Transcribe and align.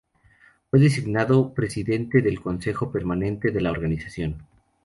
Fue 0.71 0.79
designado 0.79 1.53
presidente 1.53 2.23
del 2.23 2.41
consejo 2.41 2.91
permanente 2.91 3.51
de 3.51 3.61
la 3.61 3.69
organización. 3.69 4.43